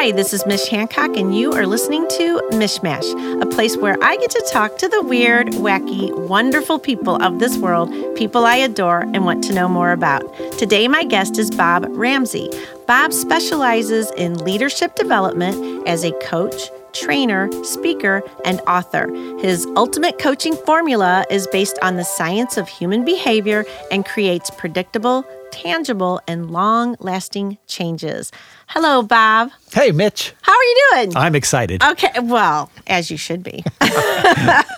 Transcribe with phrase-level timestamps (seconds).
[0.00, 4.16] Hi, this is Mish Hancock, and you are listening to Mishmash, a place where I
[4.16, 9.00] get to talk to the weird, wacky, wonderful people of this world, people I adore
[9.00, 10.22] and want to know more about.
[10.56, 12.48] Today, my guest is Bob Ramsey.
[12.86, 19.12] Bob specializes in leadership development as a coach, trainer, speaker, and author.
[19.40, 25.26] His ultimate coaching formula is based on the science of human behavior and creates predictable,
[25.50, 28.32] tangible, and long lasting changes.
[28.68, 29.50] Hello, Bob.
[29.72, 30.34] Hey, Mitch.
[30.42, 31.16] How are you doing?
[31.16, 31.82] I'm excited.
[31.82, 33.62] Okay, well, as you should be.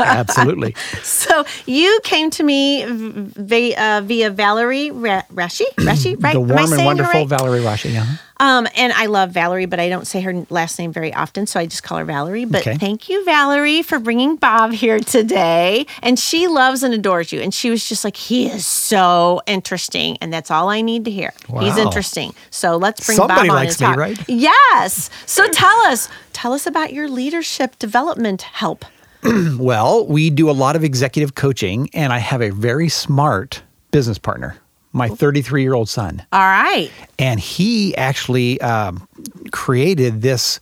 [0.01, 0.75] Absolutely.
[1.03, 6.35] so you came to me via, uh, via Valerie Rashi, Rashi, right?
[6.35, 7.29] The warm and wonderful right?
[7.29, 7.95] Valerie Rashi.
[7.95, 8.17] Yeah.
[8.43, 11.61] Um, and I love Valerie, but I don't say her last name very often, so
[11.61, 12.45] I just call her Valerie.
[12.45, 12.77] But okay.
[12.77, 15.87] thank you, Valerie, for bringing Bob here today.
[16.03, 17.41] And she loves and adores you.
[17.41, 21.11] And she was just like, he is so interesting, and that's all I need to
[21.13, 21.33] hear.
[21.49, 21.61] Wow.
[21.61, 22.35] He's interesting.
[22.51, 23.97] So let's bring Somebody Bob on likes me, talk.
[23.97, 24.19] right?
[24.29, 24.82] Yes.
[25.27, 28.85] So tell us, tell us about your leadership development help.
[29.57, 34.19] well, we do a lot of executive coaching, and I have a very smart business
[34.19, 34.57] partner
[34.93, 36.25] my 33 year old son.
[36.33, 36.91] All right.
[37.19, 39.09] And he actually um,
[39.51, 40.61] created this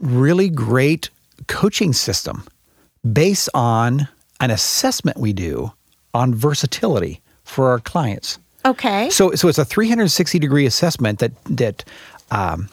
[0.00, 1.10] really great
[1.46, 2.44] coaching system
[3.10, 4.08] based on
[4.40, 5.72] an assessment we do
[6.14, 8.38] on versatility for our clients.
[8.64, 9.08] Okay.
[9.10, 11.84] So, so it's a 360 degree assessment that that
[12.30, 12.68] um,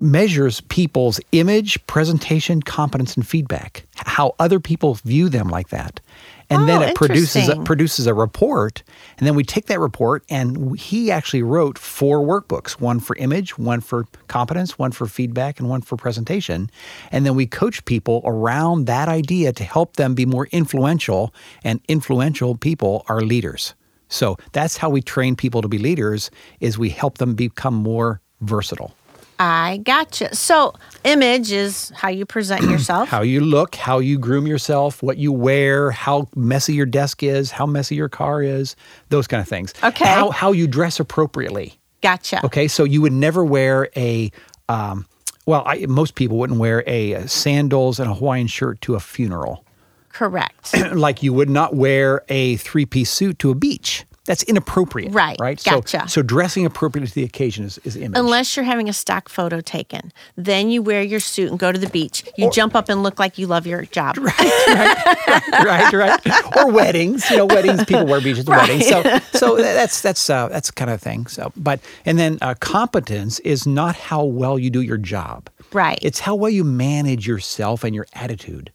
[0.00, 3.84] measures people's image, presentation, competence, and feedback.
[3.96, 6.00] How other people view them like that.
[6.48, 8.84] And oh, then it produces a, produces a report
[9.18, 13.58] and then we take that report and he actually wrote four workbooks one for image
[13.58, 16.70] one for competence one for feedback and one for presentation.
[17.10, 21.80] And then we coach people around that idea to help them be more influential and
[21.88, 23.74] influential people are leaders.
[24.08, 26.30] So that's how we train people to be leaders
[26.60, 28.94] is we help them become more versatile
[29.38, 30.34] I gotcha.
[30.34, 35.18] So, image is how you present yourself, how you look, how you groom yourself, what
[35.18, 38.76] you wear, how messy your desk is, how messy your car is,
[39.10, 39.74] those kind of things.
[39.82, 40.06] Okay.
[40.06, 41.78] How, how you dress appropriately.
[42.02, 42.44] Gotcha.
[42.44, 42.68] Okay.
[42.68, 44.30] So, you would never wear a,
[44.68, 45.06] um,
[45.44, 49.00] well, I, most people wouldn't wear a, a sandals and a Hawaiian shirt to a
[49.00, 49.64] funeral.
[50.08, 50.74] Correct.
[50.94, 55.12] like you would not wear a three piece suit to a beach that's inappropriate.
[55.12, 55.36] Right.
[55.40, 55.62] Right.
[55.62, 56.00] Gotcha.
[56.00, 58.18] So, so dressing appropriately to the occasion is, is image.
[58.18, 61.78] Unless you're having a stock photo taken, then you wear your suit and go to
[61.78, 62.24] the beach.
[62.36, 64.16] You or, jump up and look like you love your job.
[64.26, 65.52] Right.
[65.64, 65.92] Right.
[65.92, 66.26] right.
[66.26, 66.56] right.
[66.56, 67.28] Or weddings.
[67.30, 67.84] You know, weddings.
[67.84, 68.68] People wear beaches at right.
[68.68, 68.88] weddings.
[68.88, 69.02] So,
[69.38, 71.26] so that's that's uh, that's kind of thing.
[71.26, 75.48] So, but and then uh, competence is not how well you do your job.
[75.72, 75.98] Right.
[76.02, 78.72] It's how well you manage yourself and your attitude.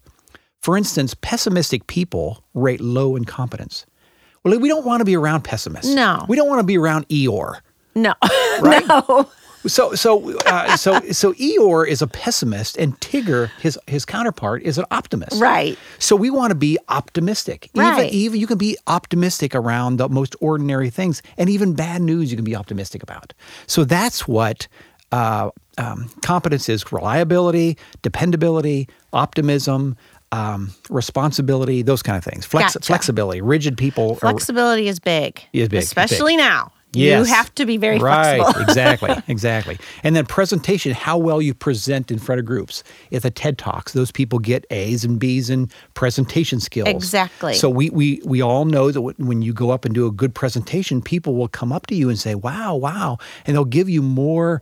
[0.62, 3.86] For instance, pessimistic people rate low in competence.
[4.44, 5.94] Well, we don't want to be around pessimists.
[5.94, 6.26] No.
[6.28, 7.60] We don't want to be around Eeyore.
[7.96, 8.14] No.
[8.62, 8.86] Right?
[8.88, 9.30] no.
[9.68, 14.78] So so uh, so so Eeyore is a pessimist, and Tigger, his his counterpart, is
[14.78, 15.40] an optimist.
[15.40, 15.78] Right.
[16.00, 17.70] So we want to be optimistic.
[17.76, 18.06] Right.
[18.06, 22.32] Even, even you can be optimistic around the most ordinary things, and even bad news
[22.32, 23.34] you can be optimistic about.
[23.68, 24.68] So that's what
[25.12, 29.96] uh, um, competence is: reliability, dependability, optimism
[30.32, 32.46] um, responsibility, those kind of things.
[32.46, 32.86] Flex- gotcha.
[32.86, 33.42] Flexibility.
[33.42, 34.16] Rigid people.
[34.16, 35.42] Flexibility are, is big.
[35.54, 35.84] Is big.
[35.84, 36.44] Especially big.
[36.44, 36.72] now.
[36.94, 37.28] Yes.
[37.28, 38.38] You have to be very right.
[38.38, 38.62] flexible.
[38.70, 39.16] exactly.
[39.28, 39.80] Exactly.
[40.04, 42.84] And then presentation, how well you present in front of groups.
[43.14, 46.90] At the TED Talks, those people get A's and B's in presentation skills.
[46.90, 47.54] Exactly.
[47.54, 50.36] So we, we, we all know that when you go up and do a good
[50.36, 53.18] presentation, people will come up to you and say, wow, wow.
[53.46, 54.62] And they'll give you more,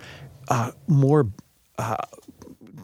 [0.50, 1.28] uh, more
[1.80, 1.96] uh,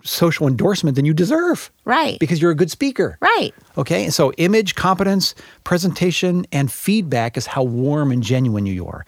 [0.06, 1.72] social endorsement than you deserve.
[1.84, 2.20] Right.
[2.20, 3.18] Because you're a good speaker.
[3.22, 3.54] Right.
[3.78, 4.10] Okay.
[4.10, 9.06] So image, competence, presentation, and feedback is how warm and genuine you are.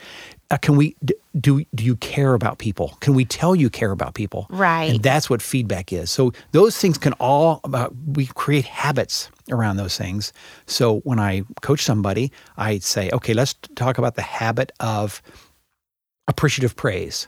[0.50, 0.96] Uh, can we
[1.40, 2.98] do do you care about people?
[3.02, 4.48] Can we tell you care about people?
[4.50, 4.92] Right.
[4.92, 6.10] And that's what feedback is.
[6.10, 10.32] So those things can all uh, we create habits around those things.
[10.66, 15.22] So when I coach somebody, I say, okay, let's talk about the habit of
[16.28, 17.28] appreciative praise.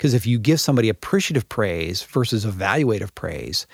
[0.00, 3.66] Because if you give somebody appreciative praise versus evaluative praise,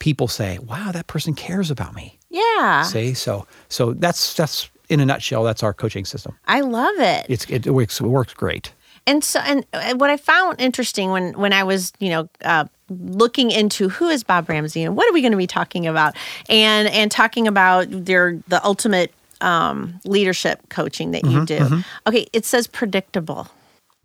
[0.00, 2.82] people say, "Wow, that person cares about me." Yeah.
[2.82, 5.44] See, so so that's that's in a nutshell.
[5.44, 6.36] That's our coaching system.
[6.48, 7.26] I love it.
[7.28, 8.72] It's it, works it works great.
[9.06, 9.64] And so, and
[10.00, 14.24] what I found interesting when when I was, you know, uh, looking into who is
[14.24, 16.16] Bob Ramsey and what are we going to be talking about,
[16.48, 21.58] and and talking about their the ultimate um, leadership coaching that you mm-hmm, do.
[21.58, 21.80] Mm-hmm.
[22.08, 23.48] Okay, it says predictable.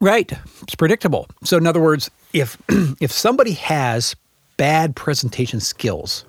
[0.03, 0.31] Right.
[0.61, 1.27] It's predictable.
[1.45, 2.57] So in other words, if
[2.99, 4.15] if somebody has
[4.57, 6.25] bad presentation skills,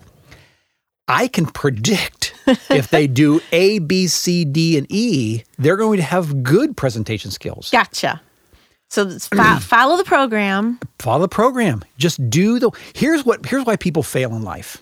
[1.08, 2.34] I can predict
[2.70, 7.32] if they do A, B, C, D, and E, they're going to have good presentation
[7.32, 7.70] skills.
[7.70, 8.20] Gotcha.
[8.90, 10.78] So fo- follow the program.
[11.00, 11.84] Follow the program.
[11.98, 12.70] Just do the.
[12.94, 13.44] Here's what.
[13.44, 14.78] Here's why people fail in life.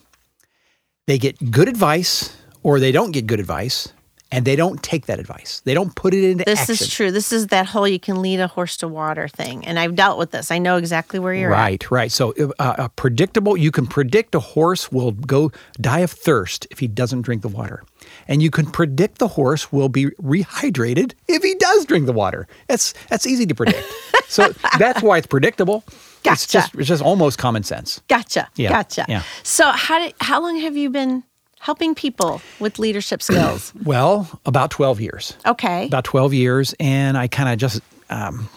[1.06, 3.88] They get good advice, or they don't get good advice,
[4.32, 5.60] and they don't take that advice.
[5.64, 6.72] They don't put it into This action.
[6.72, 7.12] is true.
[7.12, 9.64] This is that whole you can lead a horse to water thing.
[9.66, 10.50] And I've dealt with this.
[10.50, 11.58] I know exactly where you're at.
[11.58, 12.10] Right, right.
[12.10, 16.78] So, uh, a predictable, you can predict a horse will go die of thirst if
[16.78, 17.84] he doesn't drink the water.
[18.26, 22.48] And you can predict the horse will be rehydrated if he does drink the water.
[22.68, 23.86] That's that's easy to predict.
[24.28, 25.84] so that's why it's predictable.
[25.86, 26.48] It's Gotcha.
[26.48, 28.00] just it's just almost common sense.
[28.08, 28.48] Gotcha.
[28.56, 29.04] Yeah, Gotcha.
[29.08, 29.22] yeah.
[29.42, 31.22] So how did, how long have you been
[31.62, 33.72] helping people with leadership skills?
[33.84, 35.36] Well, about 12 years.
[35.46, 35.86] Okay.
[35.86, 37.80] About 12 years and I kind of just
[38.10, 38.48] um,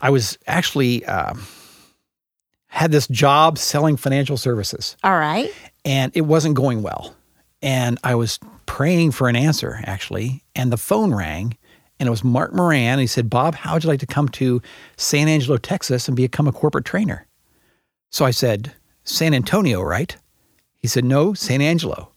[0.00, 1.46] I was actually um,
[2.66, 4.96] had this job selling financial services.
[5.04, 5.50] All right.
[5.84, 7.14] and it wasn't going well.
[7.62, 11.56] And I was praying for an answer, actually, and the phone rang,
[11.98, 12.92] and it was Mark Moran.
[12.92, 14.62] And he said, Bob, how would you like to come to
[14.96, 17.26] San Angelo, Texas, and become a corporate trainer?
[18.10, 18.72] So I said,
[19.04, 20.16] San Antonio, right?
[20.80, 22.10] He said, No, San Angelo.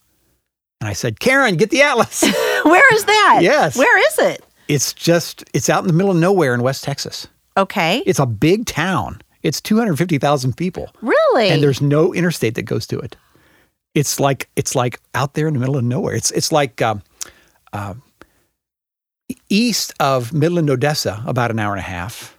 [0.82, 2.22] And I said, Karen, get the atlas.
[2.64, 3.40] Where is that?
[3.42, 3.78] Yes.
[3.78, 4.46] Where is it?
[4.68, 7.28] it's just, it's out in the middle of nowhere in West Texas.
[7.58, 8.02] Okay.
[8.06, 9.22] It's a big town.
[9.44, 10.90] It's 250,000 people.
[11.02, 11.50] really?
[11.50, 13.16] and there's no interstate that goes to it.
[13.94, 16.16] It's like it's like out there in the middle of nowhere.
[16.16, 17.04] It's it's like um,
[17.74, 17.94] uh,
[19.50, 22.36] east of Midland, Odessa, about an hour and a half.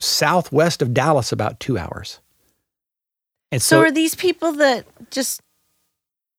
[0.00, 2.18] Southwest of Dallas, about two hours.
[3.52, 5.40] And so, so, are these people that just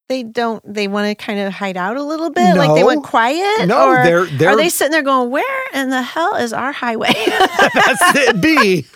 [0.10, 2.88] they don't they want to kind of hide out a little bit, like they No.
[2.88, 3.68] want quiet?
[3.68, 6.72] No, or they're- they're- are they sitting there going, "Where in the hell is our
[6.72, 7.14] highway?"
[7.74, 8.42] that's it.
[8.42, 8.88] B.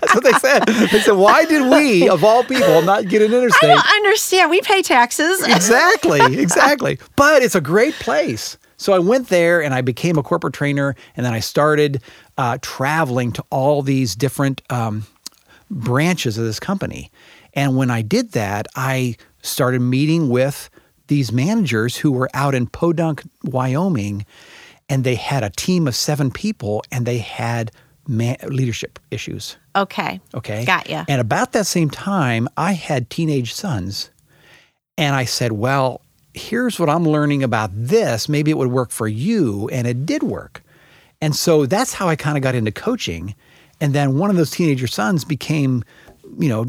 [0.00, 0.66] That's what they said.
[0.66, 3.96] They said, "Why did we, of all people, not get an interstate I interstate?" don't
[4.04, 4.50] understand.
[4.50, 5.42] We pay taxes.
[5.48, 6.98] exactly, exactly.
[7.16, 8.58] But it's a great place.
[8.76, 12.02] So I went there and I became a corporate trainer, and then I started
[12.36, 15.06] uh, traveling to all these different um,
[15.70, 17.10] branches of this company.
[17.54, 20.70] And when I did that, I started meeting with
[21.08, 24.24] these managers who were out in Podunk, Wyoming,
[24.88, 27.70] and they had a team of seven people, and they had
[28.08, 29.56] ma- leadership issues.
[29.76, 30.20] okay.
[30.34, 30.64] Okay.
[30.64, 31.04] Got ya.
[31.08, 34.10] And about that same time, I had teenage sons.
[34.96, 36.00] And I said, well,
[36.34, 38.28] here's what I'm learning about this.
[38.28, 39.68] Maybe it would work for you.
[39.70, 40.62] And it did work.
[41.20, 43.34] And so that's how I kind of got into coaching.
[43.80, 45.82] And then one of those teenager sons became,
[46.38, 46.66] you know,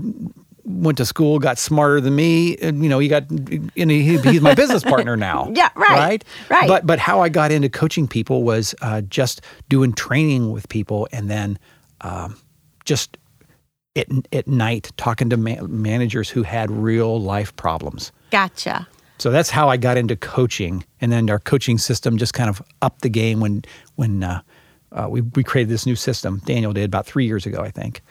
[0.65, 2.57] went to school, got smarter than me.
[2.57, 5.51] And, you know, he got, and he, he's my business partner now.
[5.56, 6.23] Yeah, right, Right.
[6.50, 6.67] right.
[6.67, 11.07] But but how I got into coaching people was uh, just doing training with people,
[11.12, 11.59] and then
[12.01, 12.38] um,
[12.83, 13.17] just
[13.95, 18.12] at, at night talking to ma- managers who had real life problems.
[18.31, 18.88] Gotcha.
[19.17, 22.62] So that's how I got into coaching, and then our coaching system just kind of
[22.81, 23.63] upped the game when
[23.95, 24.41] when uh,
[24.91, 26.41] uh, we we created this new system.
[26.45, 28.01] Daniel did about three years ago, I think.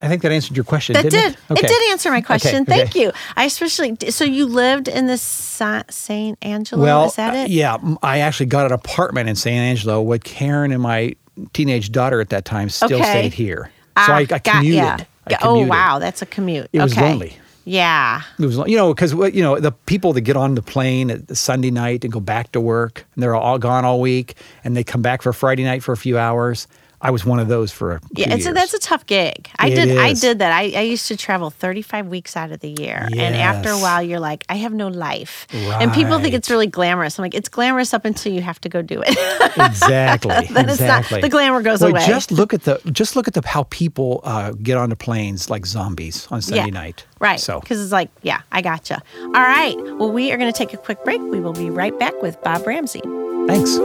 [0.00, 0.94] I think that answered your question.
[0.94, 1.32] That didn't did.
[1.34, 1.66] It, Okay.
[1.66, 2.62] It did answer my question.
[2.62, 2.70] okay.
[2.84, 3.10] Thank you.
[3.36, 6.82] I especially so you lived in the Sa- Saint Angelo.
[6.82, 7.50] Well, is that uh, it?
[7.50, 10.00] yeah, I actually got an apartment in San Angelo.
[10.00, 11.14] With Karen and my
[11.52, 13.10] teenage daughter at that time still Okay.
[13.10, 14.74] stayed here, Ah, so I, I got commuted.
[14.76, 14.96] ya.
[15.26, 16.68] I Got- Oh wow, that's a commute.
[16.72, 17.02] It was okay.
[17.02, 17.36] lonely.
[17.64, 18.22] Yeah.
[18.38, 21.26] It was, you know, because you know the people that get on the plane at
[21.26, 24.76] the Sunday night and go back to work, and they're all gone all week, and
[24.76, 26.66] they come back for Friday night for a few hours.
[27.00, 29.48] I was one of those for a Yeah, a, that's a tough gig.
[29.58, 30.52] I It did I did that.
[30.52, 33.08] I, I used to travel 35 weeks out of the year.
[33.16, 35.46] And after a while you're like, I have no life.
[35.52, 35.82] Right.
[35.82, 37.18] And people think it's really glamorous.
[37.18, 39.16] I'm like, it's glamorous up until you have to go do it.
[39.56, 40.30] exactly.
[40.50, 41.20] then it's not exactly.
[41.20, 42.06] the glamour goes Well, away.
[42.06, 45.66] just look at the just look at the how people uh, get onto planes like
[45.66, 47.04] zombies on Sunday night.
[47.20, 47.40] Right.
[47.40, 49.00] So Because it's like, yeah, I gotcha.
[49.22, 49.76] All right.
[49.98, 51.20] Well, we are going to take a quick break.
[51.20, 53.02] We will be right back with Bob Ramsey.
[53.46, 53.78] thanks.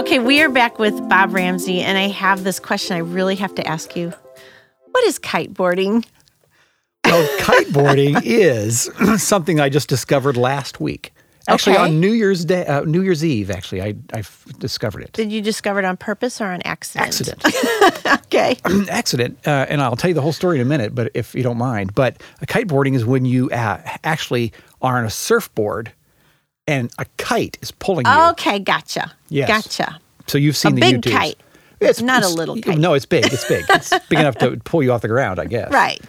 [0.00, 3.54] Okay, we are back with Bob Ramsey, and I have this question I really have
[3.56, 4.14] to ask you.
[4.92, 6.06] What is kiteboarding?
[7.04, 8.88] Well, kiteboarding is
[9.22, 11.12] something I just discovered last week.
[11.48, 11.84] Actually, Okay.
[11.84, 13.50] on New Year's Day, uh, New Year's Eve.
[13.50, 14.22] Actually, I I
[14.58, 15.12] discovered it.
[15.12, 17.06] Did you discover it on purpose or on accident?
[17.06, 18.06] Accident.
[18.24, 18.56] okay.
[18.88, 21.42] accident, uh, and I'll tell you the whole story in a minute, but if you
[21.42, 21.94] don't mind.
[21.94, 25.92] But kiteboarding is when you uh, actually are on a surfboard,
[26.70, 28.12] and a kite is pulling you.
[28.30, 29.12] Okay, gotcha.
[29.28, 29.48] Yes.
[29.48, 30.00] Gotcha.
[30.28, 31.12] So you've seen the big YouTubes.
[31.12, 31.40] kite.
[31.80, 32.78] It's not a little kite.
[32.78, 33.26] No, it's big.
[33.26, 33.64] It's big.
[33.68, 35.72] It's big enough to pull you off the ground, I guess.
[35.72, 36.00] Right.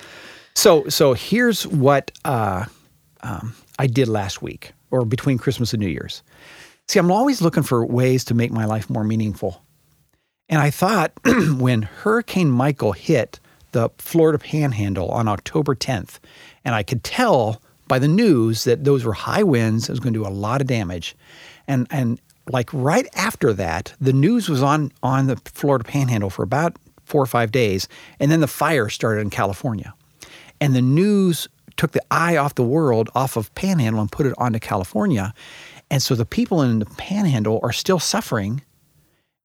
[0.54, 2.66] So, so here's what uh,
[3.24, 6.22] um, I did last week, or between Christmas and New Year's.
[6.88, 9.64] See, I'm always looking for ways to make my life more meaningful.
[10.48, 11.14] And I thought
[11.58, 13.40] when Hurricane Michael hit
[13.72, 16.20] the Florida Panhandle on October 10th,
[16.64, 19.90] and I could tell by the news that those were high winds.
[19.90, 21.14] It was going to do a lot of damage,
[21.68, 26.42] and and like right after that, the news was on on the Florida Panhandle for
[26.42, 29.94] about four or five days, and then the fire started in California,
[30.62, 34.34] and the news took the eye off the world, off of Panhandle, and put it
[34.38, 35.34] onto California,
[35.90, 38.62] and so the people in the Panhandle are still suffering.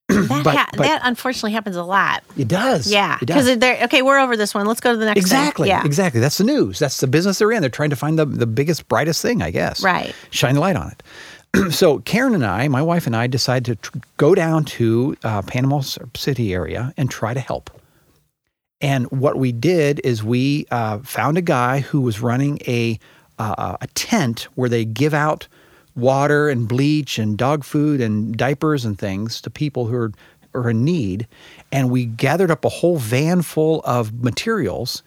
[0.08, 2.22] That, But- ha- but- that unfortunately happens a lot.
[2.36, 4.02] It does, Yeah, because they're okay.
[4.02, 4.64] We're over this one.
[4.66, 5.14] Let's go to the next.
[5.14, 5.22] thing.
[5.24, 5.68] Exactly.
[5.68, 5.84] Yeah.
[5.84, 6.20] Exactly.
[6.20, 6.78] That's the news.
[6.78, 7.60] That's the business they're in.
[7.60, 9.82] They're trying to find the, the biggest, brightest thing, I guess.
[9.82, 10.14] Right.
[10.30, 11.72] Shine the light on it.
[11.74, 15.42] so Karen and I, my wife and I, decided to tr- go down to uh,
[15.42, 17.70] Panama City area and try to help.
[18.80, 22.98] And what we did is we uh, found a guy who was running a
[23.38, 25.46] uh, a tent where they give out
[25.96, 30.12] water and bleach and dog food and diapers and things to people who are,
[30.54, 31.26] are in need.
[31.72, 35.02] And we gathered up a whole van full of materials,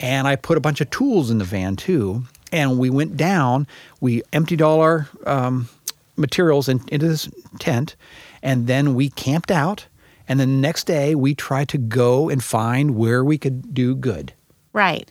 [0.00, 2.24] and I put a bunch of tools in the van too.
[2.50, 3.66] And we went down.
[4.00, 5.68] We emptied all our um,
[6.16, 7.96] materials in, into this tent,
[8.42, 9.86] and then we camped out.
[10.28, 14.32] And the next day, we tried to go and find where we could do good.
[14.72, 15.10] Right.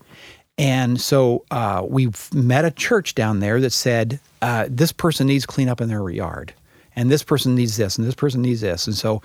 [0.62, 5.44] And so uh, we met a church down there that said, uh, this person needs
[5.44, 6.54] cleanup in their yard,
[6.96, 8.86] and this person needs this, and this person needs this.
[8.86, 9.24] And so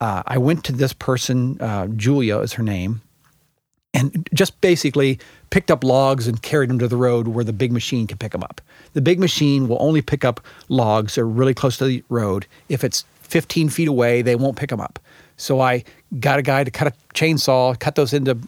[0.00, 3.00] uh, I went to this person, uh, Julia is her name,
[3.92, 5.18] and just basically
[5.50, 8.30] picked up logs and carried them to the road where the big machine can pick
[8.30, 8.60] them up.
[8.92, 12.46] The big machine will only pick up logs that are really close to the road.
[12.68, 15.00] If it's 15 feet away, they won't pick them up.
[15.38, 15.82] So I
[16.20, 18.38] got a guy to cut a chainsaw, cut those into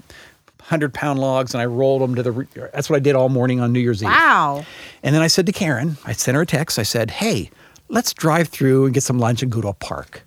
[0.61, 2.33] 100 pound logs, and I rolled them to the.
[2.33, 4.09] re- That's what I did all morning on New Year's Eve.
[4.11, 4.65] Wow.
[5.03, 6.79] And then I said to Karen, I sent her a text.
[6.79, 7.51] I said, hey,
[7.89, 10.23] let's drive through and get some lunch and go to a park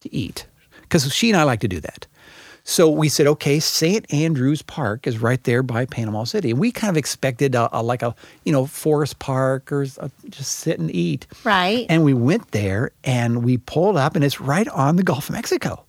[0.00, 0.46] to eat.
[0.82, 2.06] Because she and I like to do that.
[2.64, 4.04] So we said, okay, St.
[4.12, 6.50] Andrews Park is right there by Panama City.
[6.50, 8.14] And we kind of expected a, a- like a,
[8.44, 11.26] you know, forest park or uh, just sit and eat.
[11.44, 11.86] Right.
[11.88, 15.34] And we went there and we pulled up and it's right on the Gulf of
[15.34, 15.82] Mexico.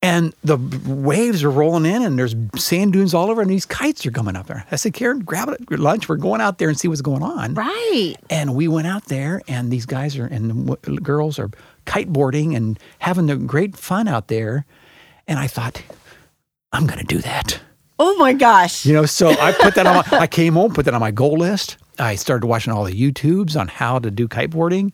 [0.00, 4.06] And the waves are rolling in and there's sand dunes all over and these kites
[4.06, 4.64] are coming up there.
[4.70, 6.08] I said, Karen, grab it lunch.
[6.08, 7.54] We're going out there and see what's going on.
[7.54, 8.14] right.
[8.30, 11.50] And we went out there, and these guys are and the w- girls are
[11.86, 14.66] kiteboarding and having the great fun out there.
[15.26, 15.82] And I thought,
[16.72, 17.60] I'm going to do that.
[17.98, 18.86] Oh my gosh.
[18.86, 19.96] You know, so I put that on.
[19.96, 21.76] My, I came home, put that on my goal list.
[21.98, 24.92] I started watching all the YouTubes on how to do kiteboarding,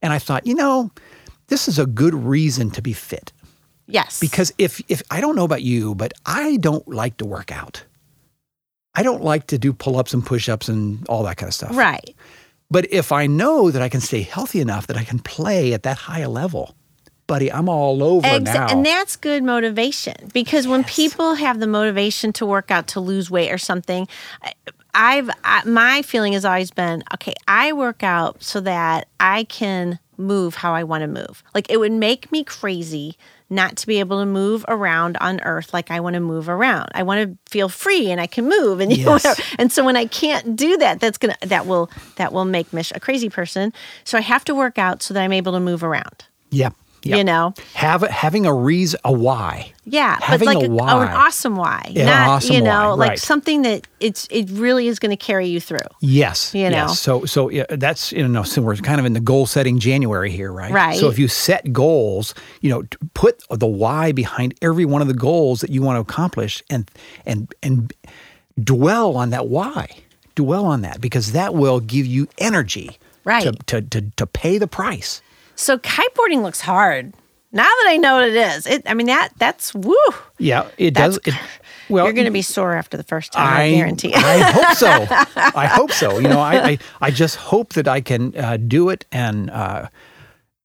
[0.00, 0.90] and I thought, you know,
[1.48, 3.32] this is a good reason to be fit.
[3.90, 4.20] Yes.
[4.20, 7.84] Because if if I don't know about you, but I don't like to work out.
[8.94, 11.76] I don't like to do pull-ups and push-ups and all that kind of stuff.
[11.76, 12.14] right.
[12.72, 15.82] But if I know that I can stay healthy enough that I can play at
[15.82, 16.76] that high level,
[17.26, 18.68] buddy, I'm all over Exa- now.
[18.68, 23.30] And that's good motivation because when people have the motivation to work out to lose
[23.30, 24.06] weight or something,
[24.94, 27.34] I've I, my feeling has always been okay.
[27.48, 31.42] I work out so that I can move how I want to move.
[31.54, 33.16] Like it would make me crazy
[33.50, 36.88] not to be able to move around on earth like I want to move around.
[36.94, 39.24] I want to feel free and I can move and you know, Yes.
[39.24, 39.42] whatever.
[39.58, 42.92] And so when I can't do that, that's gonna that will that will make Mish
[42.94, 43.72] a crazy person.
[44.04, 46.24] So I have to work out so that I'm able to move around.
[46.50, 46.74] yep.
[47.02, 47.18] Yep.
[47.18, 47.54] You know.
[47.74, 49.72] Have having a reason, a why.
[49.84, 50.92] Yeah, Having but like a a- why.
[50.92, 53.18] oh, an awesome why, Yeah, not awesome you know, why, like right.
[53.18, 55.78] something that it's it really is going to carry you through.
[56.00, 56.54] Yes.
[56.54, 56.86] You know?
[56.86, 57.00] Yes.
[57.00, 60.30] So so yeah, that's you know so we're kind of in the goal setting January
[60.30, 60.70] here, right?
[60.72, 60.96] Right.
[60.98, 65.14] So if you set goals, you know, put the why behind every one of the
[65.14, 66.88] goals that you want to accomplish, and
[67.26, 67.92] and and
[68.62, 69.88] dwell on that why.
[70.36, 72.98] Dwell on that because that will give you energy.
[73.24, 73.42] Right.
[73.42, 75.20] To to to, to pay the price.
[75.60, 77.12] So kiteboarding looks hard.
[77.52, 79.94] Now that I know what it is, it I mean that that's woo.
[80.38, 81.34] Yeah, it That's- does.
[81.34, 81.40] It,
[81.88, 84.14] well, You're going to be sore after the first time, I, I guarantee.
[84.14, 84.86] I hope so.
[85.58, 86.18] I hope so.
[86.18, 89.88] You know, I I, I just hope that I can uh, do it, and uh,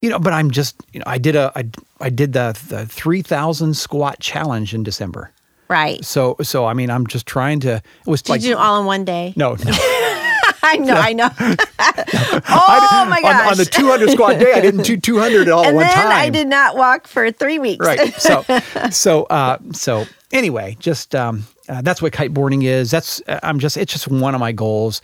[0.03, 1.65] you know, but I'm just you know, I did a I,
[1.99, 5.31] I did the the three thousand squat challenge in December.
[5.67, 6.05] right.
[6.05, 7.77] So so I mean, I'm just trying to.
[7.77, 9.33] It was Did like you do it all in one day?
[9.35, 9.71] no no.
[10.73, 11.29] I know, I know.
[11.39, 13.45] oh my gosh.
[13.45, 15.93] on, on the 200 squat day, I didn't do 200 all at and one then
[15.93, 16.11] time.
[16.11, 17.85] I did not walk for three weeks.
[17.85, 18.43] right so
[18.91, 23.77] so uh so anyway just um uh, that's what kiteboarding is that's uh, i'm just
[23.77, 25.01] it's just one of my goals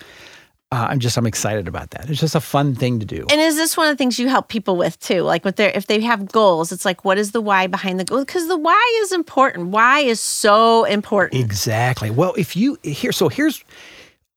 [0.71, 3.41] uh, i'm just i'm excited about that it's just a fun thing to do And
[3.41, 5.21] is this one of the things you help people with too?
[5.21, 8.05] Like with their if they have goals, it's like what is the why behind the
[8.05, 8.19] goal?
[8.19, 9.67] Because the why is important.
[9.67, 11.41] Why is so important.
[11.43, 13.63] exactly well if you here so here's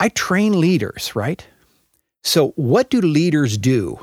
[0.01, 1.47] i train leaders right
[2.23, 3.99] so what do leaders do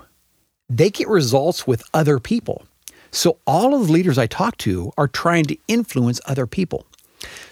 [0.69, 2.65] they get results with other people
[3.11, 6.85] so all of the leaders i talk to are trying to influence other people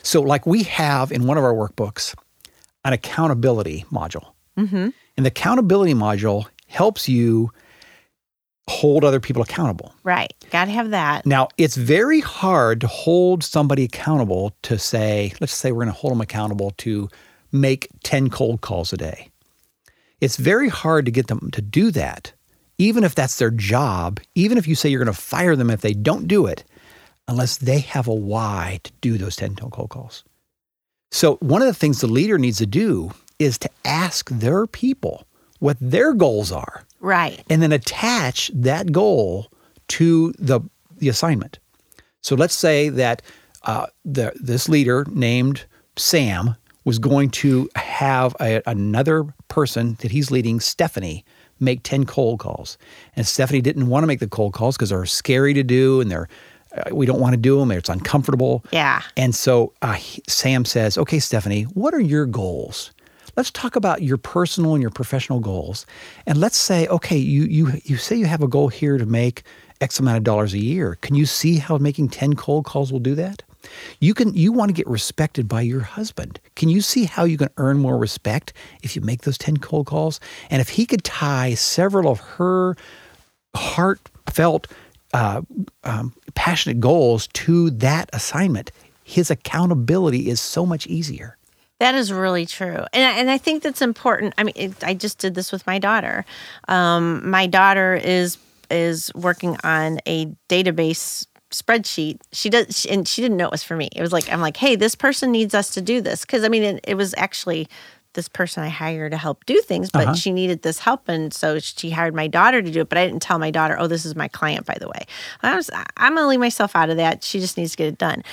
[0.01, 2.15] so like we have in one of our workbooks
[2.86, 4.89] an accountability module mm-hmm.
[5.19, 7.51] And the accountability module helps you
[8.69, 9.93] hold other people accountable.
[10.05, 10.34] Right.
[10.50, 11.25] Got to have that.
[11.25, 16.00] Now, it's very hard to hold somebody accountable to say, let's say we're going to
[16.00, 17.10] hold them accountable to
[17.51, 19.29] make 10 cold calls a day.
[20.22, 22.34] It's very hard to get them to do that,
[22.77, 25.82] even if that's their job, even if you say you're going to fire them if
[25.82, 26.63] they don't do it,
[27.27, 30.24] unless they have a why to do those 10 cold calls.
[31.12, 35.25] So, one of the things the leader needs to do is to ask their people
[35.60, 37.44] what their goals are Right.
[37.50, 39.51] and then attach that goal
[39.89, 40.62] to the,
[40.98, 41.60] the assignment.
[42.22, 43.22] So let's say that
[43.63, 45.65] uh, the, this leader named
[45.96, 51.25] Sam was going to have a, another person that he's leading, Stephanie,
[51.59, 52.77] make 10 cold calls.
[53.15, 56.09] And Stephanie didn't want to make the cold calls because they're scary to do and
[56.09, 56.27] they're,
[56.75, 58.63] uh, we don't want to do them, it's uncomfortable.
[58.71, 59.01] Yeah.
[59.17, 62.91] And so uh, he- Sam says, Okay, Stephanie, what are your goals?
[63.36, 65.86] Let's talk about your personal and your professional goals.
[66.25, 69.43] And let's say, okay, you, you, you say you have a goal here to make
[69.81, 70.98] X amount of dollars a year.
[71.01, 73.43] Can you see how making 10 cold calls will do that?
[73.99, 76.39] You can you want to get respected by your husband.
[76.55, 79.85] Can you see how you can earn more respect if you make those 10 cold
[79.88, 80.19] calls?
[80.49, 82.75] And if he could tie several of her
[83.55, 84.67] heartfelt,
[85.13, 85.41] uh,
[85.83, 88.71] um, passionate goals to that assignment,
[89.03, 91.35] his accountability is so much easier.
[91.79, 94.33] That is really true, and I- and I think that's important.
[94.38, 96.25] I mean, it, I just did this with my daughter.
[96.67, 98.38] Um, my daughter is
[98.69, 102.20] is working on a database spreadsheet.
[102.32, 103.89] She does, she, and she didn't know it was for me.
[103.96, 106.50] It was like I'm like, hey, this person needs us to do this because I
[106.50, 107.68] mean, it, it was actually
[108.13, 110.15] this person I hired to help do things, but uh-huh.
[110.15, 112.89] she needed this help, and so she hired my daughter to do it.
[112.89, 115.06] But I didn't tell my daughter, oh, this is my client, by the way.
[115.44, 117.24] I was, I'm gonna leave myself out of that.
[117.24, 118.24] She just needs to get it done,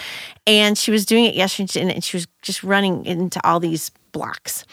[0.47, 4.65] and she was doing it yesterday, and she was just running into all these blocks,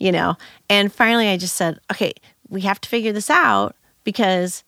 [0.00, 0.36] you know.
[0.68, 2.12] And finally, I just said, okay,
[2.48, 4.64] we have to figure this out because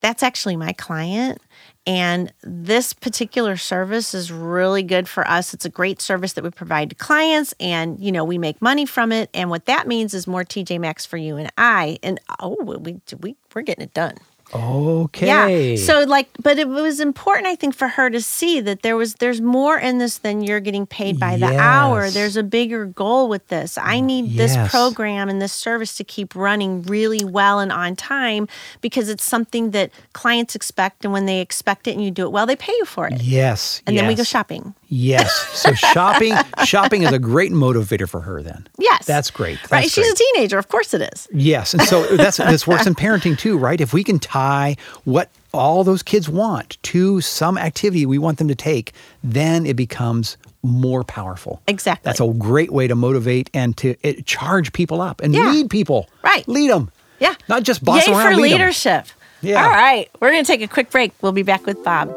[0.00, 1.40] that's actually my client.
[1.86, 5.54] And this particular service is really good for us.
[5.54, 8.84] It's a great service that we provide to clients and, you know, we make money
[8.84, 9.30] from it.
[9.32, 11.98] And what that means is more TJ Maxx for you and I.
[12.02, 14.16] And oh, we, we, we're getting it done.
[14.52, 15.26] Okay.
[15.26, 15.76] Yeah.
[15.76, 19.14] So like, but it was important, I think, for her to see that there was
[19.14, 22.10] there's more in this than you're getting paid by the hour.
[22.10, 23.78] There's a bigger goal with this.
[23.78, 27.96] I mm, need this program and this service to keep running really well and on
[27.96, 28.48] time
[28.80, 32.32] because it's something that clients expect, and when they expect it and you do it
[32.32, 33.22] well, they pay you for it.
[33.22, 33.82] yes.
[33.86, 34.74] And then we go shopping.
[34.92, 35.32] Yes.
[35.52, 38.66] So shopping shopping is a great motivator for her then.
[38.78, 39.06] Yes.
[39.06, 39.58] That's great.
[39.70, 39.82] right.
[39.82, 40.12] That's She's great.
[40.20, 40.58] a teenager.
[40.58, 41.28] Of course it is.
[41.32, 43.80] Yes, and so that's this works in parenting too, right?
[43.80, 48.48] If we can tie what all those kids want to some activity we want them
[48.48, 48.92] to take,
[49.24, 51.62] then it becomes more powerful.
[51.68, 52.02] Exactly.
[52.08, 55.50] That's a great way to motivate and to it, charge people up and Yeah.
[55.50, 56.08] lead people.
[56.22, 56.46] Right.
[56.48, 56.90] Lead them.
[57.18, 57.34] Yeah.
[57.48, 58.34] Not just boss Yay around.
[58.34, 59.06] for leadership.
[59.40, 59.62] Yeah.
[59.64, 60.10] All right.
[60.20, 61.12] We're going to take a quick break.
[61.22, 62.14] We'll be back with Bob.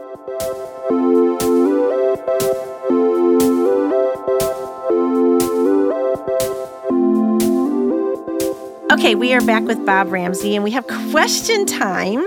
[9.03, 12.25] Okay, we are back with Bob Ramsey and we have question time.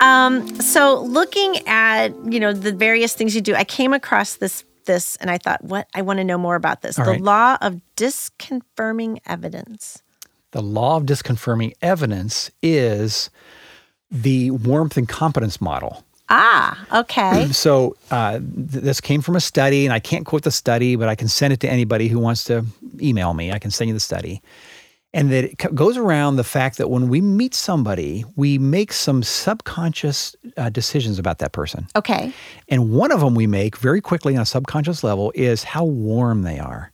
[0.00, 4.64] Um, so looking at, you know, the various things you do, I came across this
[4.86, 6.98] this and I thought, what I want to know more about this.
[6.98, 7.20] All the right.
[7.20, 10.02] law of disconfirming evidence.
[10.50, 13.30] The law of disconfirming evidence is
[14.10, 16.02] the warmth and competence model.
[16.30, 17.46] Ah, okay.
[17.52, 21.08] So uh, th- this came from a study, and I can't quote the study, but
[21.08, 22.66] I can send it to anybody who wants to
[23.00, 23.52] email me.
[23.52, 24.42] I can send you the study.
[25.18, 29.24] And that it goes around the fact that when we meet somebody, we make some
[29.24, 31.88] subconscious uh, decisions about that person.
[31.96, 32.32] Okay.
[32.68, 36.42] And one of them we make very quickly on a subconscious level is how warm
[36.42, 36.92] they are.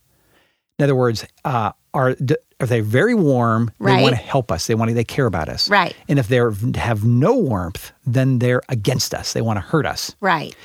[0.79, 3.69] In other words, uh, are d- are they very warm?
[3.77, 3.97] Right.
[3.97, 4.65] They want to help us.
[4.65, 4.95] They want to.
[4.95, 5.69] They care about us.
[5.69, 5.95] Right.
[6.07, 6.39] And if they
[6.79, 9.33] have no warmth, then they're against us.
[9.33, 10.15] They want to hurt us.
[10.19, 10.55] Right.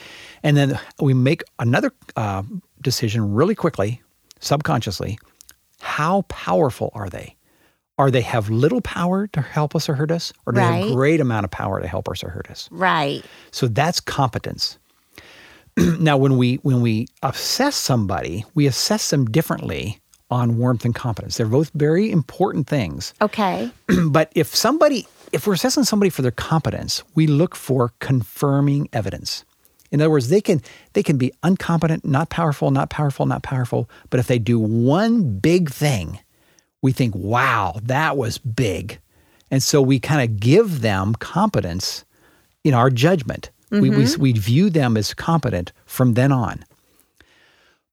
[0.42, 2.42] And then we make another uh,
[2.81, 4.01] decision really quickly,
[4.38, 5.18] subconsciously.
[5.81, 7.37] How powerful are they?
[8.01, 10.87] Are they have little power to help us or hurt us, or do they have
[10.87, 12.67] a great amount of power to help us or hurt us?
[12.73, 13.23] Right.
[13.51, 14.79] So that's competence.
[15.77, 21.37] now, when we when we assess somebody, we assess them differently on warmth and competence.
[21.37, 23.13] They're both very important things.
[23.21, 23.71] Okay.
[24.09, 29.45] but if somebody, if we're assessing somebody for their competence, we look for confirming evidence.
[29.91, 30.63] In other words, they can
[30.95, 33.91] they can be uncompetent, not powerful, not powerful, not powerful.
[34.09, 36.21] But if they do one big thing,
[36.83, 38.99] we think, "Wow, that was big,"
[39.51, 42.05] and so we kind of give them competence
[42.64, 43.51] in our judgment.
[43.71, 44.21] We, we mm-hmm.
[44.21, 46.64] we view them as competent from then on.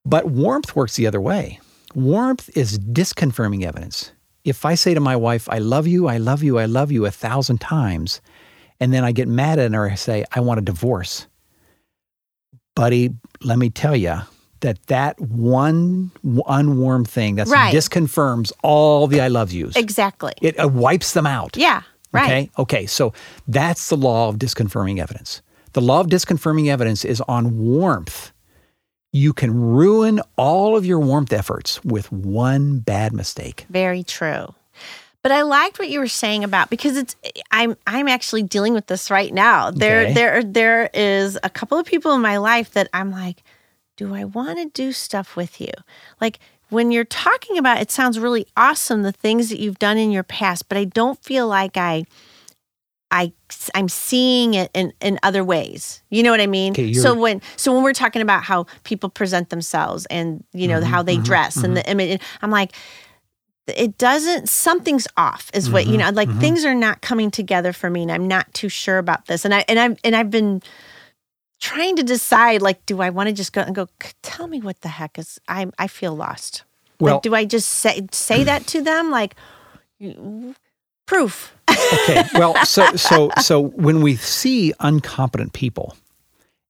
[0.06, 1.60] But warmth works the other way.
[1.93, 4.12] Warmth is disconfirming evidence.
[4.43, 7.06] If I say to my wife, I love you, I love you, I love you
[7.06, 8.21] a thousand times,
[8.80, 11.28] and then I get mad at her and say, I want a divorce,
[12.76, 14.21] buddy, let me tell you
[14.62, 16.12] that that one
[16.48, 17.74] unwarm thing that Right.
[17.74, 19.76] disconfirms all the I love yous.
[19.76, 20.34] Exactly.
[20.41, 21.56] It uh, wipes them out.
[21.58, 21.82] yeah.
[22.13, 22.26] Right.
[22.26, 22.50] Okay.
[22.58, 22.86] Okay.
[22.86, 23.13] So
[23.48, 25.41] that's the law of disconfirming evidence.
[25.74, 28.32] The law of disconfirming evidence is on warmth.
[29.12, 33.65] You can ruin all of your warmth efforts with one bad mistake.
[33.70, 34.54] Very true.
[35.24, 37.15] But I liked what you were saying about because it's
[37.52, 39.72] I'm I'm actually dealing with this right now.
[39.72, 40.13] There Okay.
[40.13, 43.43] there there is a couple of people in my life that I'm like,
[43.97, 45.71] do I want to do stuff with you?
[46.21, 50.12] Like when you're talking about it sounds really awesome the things that you've done in
[50.12, 52.05] your past, but I don't feel like I
[53.10, 53.31] I
[53.73, 56.01] I'm seeing it in, in other ways.
[56.10, 56.73] You know what I mean?
[56.73, 60.79] Okay, so when so when we're talking about how people present themselves and you know
[60.79, 61.99] mm-hmm, how they mm-hmm, dress and the mm-hmm.
[61.99, 62.73] image, I'm like,
[63.67, 64.49] it doesn't.
[64.49, 66.10] Something's off, is what you know.
[66.10, 69.45] Like things are not coming together for me, and I'm not too sure about this.
[69.45, 70.62] And I and I and I've been
[71.60, 72.62] trying to decide.
[72.62, 73.88] Like, do I want to just go and go?
[74.22, 75.39] Tell me what the heck is.
[75.48, 76.63] I I feel lost.
[77.00, 79.12] Well- like, do I just say say that to them?
[79.12, 79.36] Like,
[81.06, 81.54] proof.
[81.70, 82.24] Okay.
[82.34, 85.96] Well, so so so when we see incompetent people,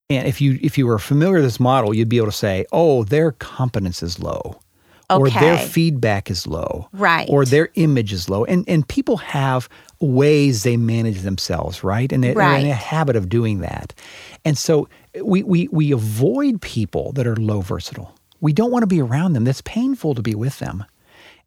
[0.10, 2.66] and if you if you were familiar with this model, you'd be able to say,
[2.72, 4.60] "Oh, their competence is low."
[5.10, 6.90] Or their feedback is low.
[6.92, 7.30] Right.
[7.30, 8.44] Or their image is low.
[8.44, 12.12] And and people have ways they manage themselves, right?
[12.12, 13.94] And they- they're in a habit of doing that.
[14.46, 14.88] And so
[15.24, 18.14] we we we avoid people that are low versatile.
[18.40, 19.44] We don't want to be around them.
[19.44, 20.86] That's painful to be with them.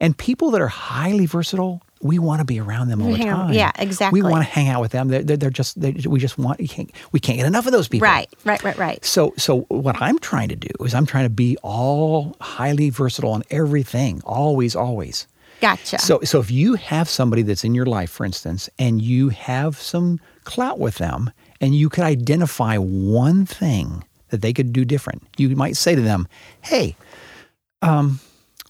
[0.01, 3.53] And people that are highly versatile, we want to be around them all the time.
[3.53, 4.19] Yeah, exactly.
[4.21, 5.09] We want to hang out with them.
[5.09, 7.71] They're, they're, they're just they, we just want you can't, we can't get enough of
[7.71, 8.07] those people.
[8.07, 8.27] Right.
[8.43, 8.61] Right.
[8.63, 8.77] Right.
[8.77, 9.05] Right.
[9.05, 13.31] So so what I'm trying to do is I'm trying to be all highly versatile
[13.31, 15.27] on everything, always, always.
[15.61, 15.99] Gotcha.
[15.99, 19.77] So so if you have somebody that's in your life, for instance, and you have
[19.77, 25.23] some clout with them, and you could identify one thing that they could do different,
[25.37, 26.27] you might say to them,
[26.61, 26.95] "Hey,
[27.81, 28.19] um,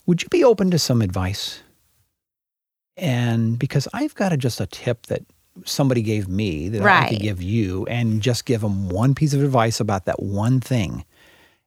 [0.05, 1.61] would you be open to some advice?"
[2.97, 5.23] And because I've got a, just a tip that
[5.65, 7.09] somebody gave me that I Right.
[7.09, 11.05] could give you, and just give them one piece of advice about that one thing.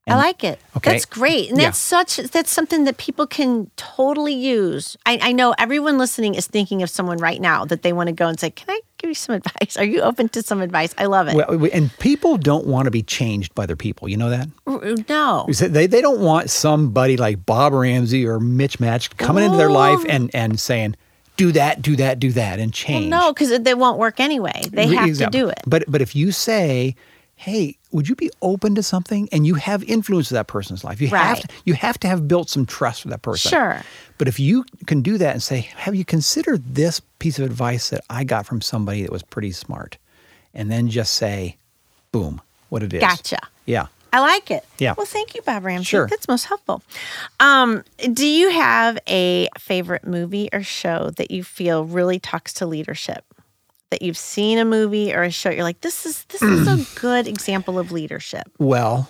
[0.07, 0.61] I like it.
[0.77, 0.93] Okay.
[0.93, 1.49] That's great.
[1.49, 1.69] And Yeah.
[1.69, 4.99] that's such that's something that people can totally use.
[5.07, 8.13] I, I know everyone listening is thinking of someone right now that they want to
[8.13, 9.79] go and say, Can I give you some advice?
[9.79, 10.95] Are you open to some advice?
[10.99, 11.35] I love it.
[11.37, 14.09] Well, and people don't want to be changed by their people.
[14.09, 14.49] You know that?
[14.67, 15.47] Uh, no.
[15.49, 20.05] They, they don't want somebody like Bob Ramsey or Mitch Match coming into their life
[20.09, 20.97] and, and saying,
[21.39, 23.07] do that, do that, do that, and Well, change.
[23.11, 24.63] no, because they won't work anyway.
[24.71, 25.59] They have to do it.
[25.67, 26.95] But but if you say,
[27.45, 31.01] "Hey, would you be open to something?" and you have influence of that person's life,
[31.01, 33.51] you have to, you have to have built some trust with that person.
[33.51, 33.83] Sure.
[34.19, 37.91] But if you can do that and say, "Have you considered this piece of advice
[37.91, 39.99] that I got from somebody that was pretty smart?"
[40.55, 41.57] and then just say,
[42.13, 43.39] "Boom, what it is." Gotcha.
[43.67, 43.87] Yeah.
[44.13, 44.65] I like it.
[44.79, 44.95] Yeah.
[44.97, 45.87] Well, thank you, Bob Ramsey.
[45.87, 46.07] Sure.
[46.07, 46.83] That's most helpful.
[47.41, 52.67] Um, do you have a favorite movie or show that you feel really talks to
[52.67, 53.25] leadership?
[53.95, 56.85] That you've seen a movie or a show, you're like, this is this is a
[57.01, 58.51] good example of leadership.
[58.59, 59.09] Well,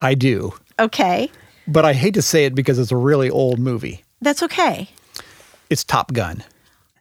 [0.00, 1.30] I do, Okay.
[1.68, 4.04] but I hate to say it because it's a really old movie.
[4.22, 4.88] That's okay.
[5.68, 6.42] It's Top Gun.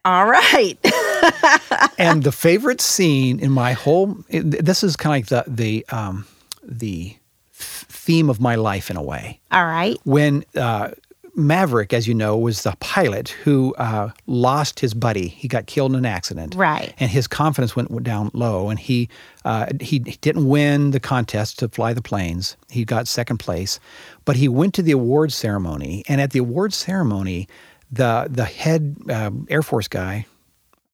[0.04, 0.78] All right.
[1.98, 6.26] and the favorite scene in my whole this is kind of like the the um,
[6.64, 7.16] the
[7.54, 9.40] theme of my life in a way.
[9.54, 9.96] All right.
[10.04, 10.90] When uh,
[11.36, 15.28] Maverick, as you know, was the pilot who uh, lost his buddy.
[15.28, 16.56] He got killed in an accident.
[16.56, 16.94] Right.
[17.00, 19.10] And his confidence went down low, and he
[19.44, 22.56] uh, he didn't win the contest to fly the planes.
[22.70, 23.80] He got second place,
[24.24, 27.48] but he went to the awards ceremony, and at the awards ceremony,
[27.92, 30.26] the the head um, Air Force guy,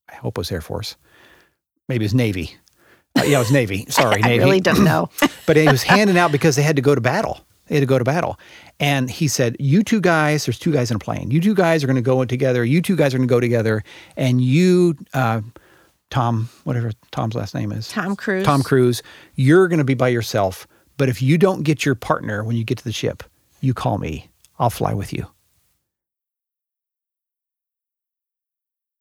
[0.10, 0.95] I hope it was Air Force,
[1.88, 2.56] maybe it was Navy.
[3.17, 3.86] Uh, yeah, it was Navy.
[3.89, 4.43] Sorry, I Navy.
[4.43, 5.10] really don't know.
[5.45, 7.41] but he was handing out because they had to go to battle.
[7.71, 8.38] They had to go to battle.
[8.81, 11.31] And he said, You two guys, there's two guys in a plane.
[11.31, 12.65] You two guys are going to go together.
[12.65, 13.81] You two guys are going to go together.
[14.17, 15.39] And you, uh,
[16.10, 18.45] Tom, whatever Tom's last name is, Tom Cruise.
[18.45, 19.01] Tom Cruise,
[19.36, 20.67] you're going to be by yourself.
[20.97, 23.23] But if you don't get your partner when you get to the ship,
[23.62, 24.29] you call me.
[24.60, 25.27] I'll fly with you.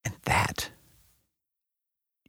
[0.05, 0.71] And that,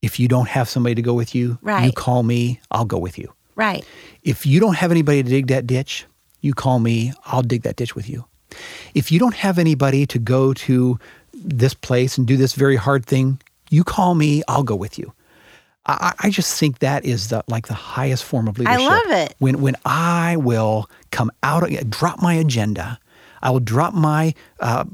[0.01, 2.59] if you don't have somebody to go with you, you call me.
[2.71, 3.31] I'll go with you.
[3.55, 3.85] Right.
[4.23, 6.07] If you don't have anybody to dig that ditch,
[6.41, 8.25] you call me, I'll dig that ditch with you.
[8.93, 10.99] If you don't have anybody to go to
[11.33, 15.13] this place and do this very hard thing, you call me, I'll go with you.
[15.85, 18.81] I, I just think that is the like the highest form of leadership.
[18.81, 19.35] I love it.
[19.39, 22.99] When when I will come out, drop my agenda,
[23.41, 24.85] I will drop my uh,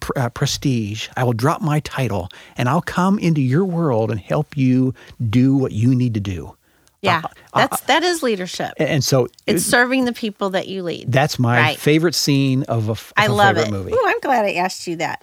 [0.00, 1.08] pr- uh, prestige.
[1.16, 4.94] I will drop my title and I'll come into your world and help you
[5.28, 6.56] do what you need to do.
[7.02, 8.72] Yeah, Uh, that's that is leadership.
[8.76, 11.10] And, so It's serving the people that you lead.
[11.10, 11.78] that's my Right.
[11.78, 13.70] favorite scene of a, f- I of a love favorite it.
[13.72, 13.92] movie.
[13.94, 15.22] Ooh, I'm glad I asked you that.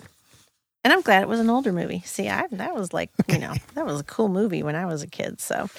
[0.84, 2.02] And I'm glad it was an older movie.
[2.06, 5.02] See, I that was like, you know, that was a cool movie when I was
[5.04, 5.40] a kid.
[5.42, 5.70] So,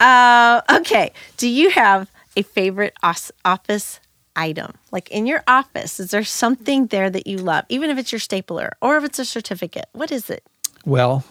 [0.00, 1.12] uh, okay.
[1.36, 4.00] Do you have a favorite office
[4.36, 4.72] item?
[4.92, 8.18] Like in your office, is there something there that you love, even if it's your
[8.20, 9.86] stapler or if it's a certificate?
[9.92, 10.44] What is it?
[10.86, 11.24] Well,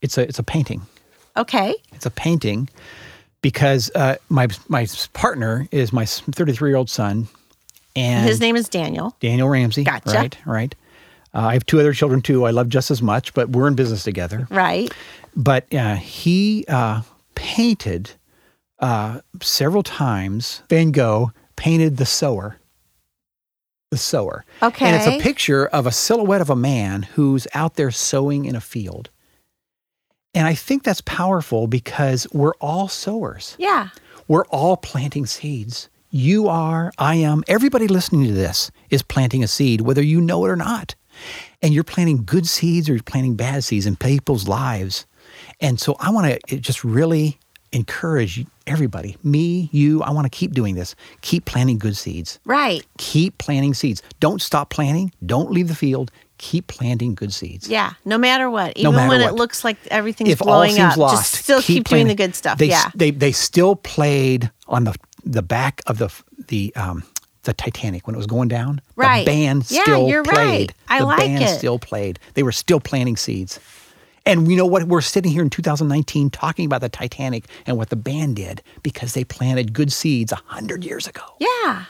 [0.00, 0.82] it's a it's a painting.
[1.36, 1.74] Okay.
[1.92, 2.68] It's a painting
[3.42, 7.28] because uh, my my partner is my 33 year old son,
[7.96, 9.16] and His name is Daniel.
[9.20, 9.84] Daniel Ramsey.
[9.84, 10.10] Gotcha.
[10.10, 10.74] Right, right.
[11.34, 12.46] Uh, I have two other children too.
[12.46, 14.46] I love just as much, but we're in business together.
[14.50, 14.92] Right.
[15.36, 17.02] But uh, he uh,
[17.34, 18.10] painted
[18.78, 20.62] uh, several times.
[20.68, 22.58] Van Gogh painted the sower.
[23.90, 24.44] The sower.
[24.62, 24.86] Okay.
[24.86, 28.54] And it's a picture of a silhouette of a man who's out there sowing in
[28.54, 29.10] a field.
[30.34, 33.56] And I think that's powerful because we're all sowers.
[33.58, 33.88] Yeah.
[34.26, 35.88] We're all planting seeds.
[36.10, 40.44] You are, I am, everybody listening to this is planting a seed, whether you know
[40.44, 40.94] it or not.
[41.60, 45.06] And you're planting good seeds or you're planting bad seeds in people's lives.
[45.60, 47.38] And so I want to eh, just really
[47.72, 50.94] encourage everybody, me, you, I want to keep doing this.
[51.20, 52.38] Keep planting good seeds.
[52.44, 52.86] Right.
[52.98, 54.02] Keep planting seeds.
[54.20, 55.12] Don't stop planting.
[55.26, 56.10] Don't leave the field.
[56.38, 57.68] Keep planting good seeds.
[57.68, 57.94] Yeah.
[58.04, 59.30] No matter what, even matter when what.
[59.30, 62.34] it looks like everything's if blowing seems up, lost, just still keep, doing the good
[62.34, 62.58] stuff.
[62.58, 62.90] They, yeah.
[62.94, 66.12] they they still played on the the back of the
[66.46, 67.02] the um
[67.42, 68.80] the Titanic when it was going down.
[68.94, 69.24] Right.
[69.24, 70.36] The band Yeah, still you're played.
[70.36, 70.72] right.
[70.88, 71.22] I like it.
[71.22, 71.58] the like band it.
[71.58, 72.18] still played.
[72.34, 73.58] They were still planting seeds.
[74.26, 74.84] And you know what?
[74.84, 79.14] We're sitting here in 2019 talking about the Titanic and what the band did because
[79.14, 81.22] they planted good seeds a hundred years ago.
[81.40, 81.84] Yeah.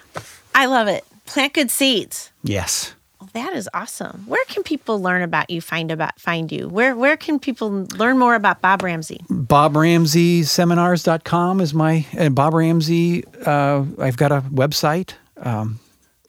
[0.54, 1.04] I love it.
[1.26, 2.30] Plant good seeds.
[2.44, 2.94] Yes.
[3.32, 4.24] That is awesome.
[4.26, 6.68] Where can people learn about you, find about find you?
[6.68, 9.20] Where where can people learn more about Bob Ramsey?
[9.30, 13.24] BobRamseySeminars.com is my and Bob Ramsey.
[13.44, 15.14] Uh, I've got a website.
[15.36, 15.80] Um,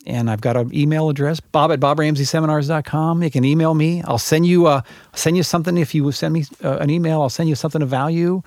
[0.06, 3.24] and I've got an email address, bob at bobramseyseminars.com.
[3.24, 4.02] You can email me.
[4.04, 4.82] I'll send you uh,
[5.14, 5.78] send you something.
[5.78, 8.42] If you send me uh, an email, I'll send you something of value.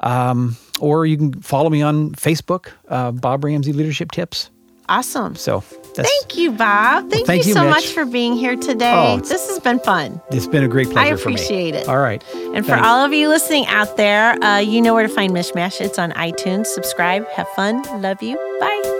[0.00, 4.50] Um, or you can follow me on Facebook, uh, Bob Ramsey Leadership Tips.
[4.88, 5.36] Awesome.
[5.36, 5.62] So
[5.94, 7.10] that's, Thank you, Bob.
[7.10, 7.70] Thank, thank you, you, so Mitch.
[7.70, 9.14] much for being here today.
[9.14, 10.20] Oh, this has been fun.
[10.30, 11.34] it's been a great pleasure for me.
[11.34, 11.88] appreciate it.
[11.88, 12.22] All right.
[12.34, 15.80] And for all of you listening out there, uh, you know where to find Mishmash.
[15.80, 16.66] It's on iTunes.
[16.66, 17.26] Subscribe.
[17.28, 17.82] Have fun.
[18.00, 18.36] Love you.
[18.60, 18.93] Bye.